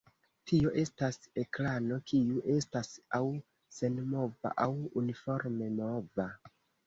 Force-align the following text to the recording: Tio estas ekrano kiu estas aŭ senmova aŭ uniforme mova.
Tio 0.51 0.69
estas 0.83 1.19
ekrano 1.41 1.97
kiu 2.11 2.39
estas 2.53 2.89
aŭ 3.19 3.21
senmova 3.79 4.53
aŭ 4.67 4.69
uniforme 5.03 5.69
mova. 5.77 6.29